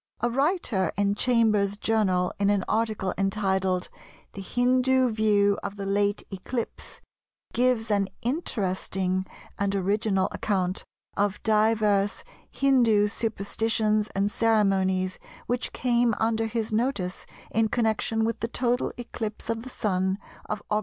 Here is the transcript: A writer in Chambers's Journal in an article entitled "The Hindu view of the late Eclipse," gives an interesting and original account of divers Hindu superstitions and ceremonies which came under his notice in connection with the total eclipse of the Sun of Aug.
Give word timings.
A 0.21 0.31
writer 0.31 0.91
in 0.97 1.13
Chambers's 1.13 1.77
Journal 1.77 2.33
in 2.39 2.49
an 2.49 2.63
article 2.67 3.13
entitled 3.19 3.87
"The 4.33 4.41
Hindu 4.41 5.11
view 5.11 5.59
of 5.61 5.75
the 5.75 5.85
late 5.85 6.23
Eclipse," 6.31 7.01
gives 7.53 7.91
an 7.91 8.07
interesting 8.23 9.27
and 9.59 9.75
original 9.75 10.27
account 10.31 10.83
of 11.15 11.39
divers 11.43 12.23
Hindu 12.49 13.09
superstitions 13.09 14.07
and 14.15 14.31
ceremonies 14.31 15.19
which 15.45 15.71
came 15.71 16.15
under 16.19 16.47
his 16.47 16.73
notice 16.73 17.27
in 17.51 17.67
connection 17.67 18.25
with 18.25 18.39
the 18.39 18.47
total 18.47 18.91
eclipse 18.97 19.51
of 19.51 19.61
the 19.61 19.69
Sun 19.69 20.17
of 20.49 20.63
Aug. 20.71 20.79